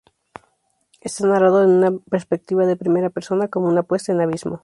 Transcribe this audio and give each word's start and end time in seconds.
Esta 1.01 1.27
narrado 1.27 1.61
en 1.63 1.69
una 1.69 1.91
perspectiva 1.95 2.65
de 2.65 2.75
primera 2.75 3.11
persona, 3.11 3.49
como 3.49 3.67
una 3.67 3.83
puesta 3.83 4.11
en 4.11 4.21
abismo. 4.21 4.59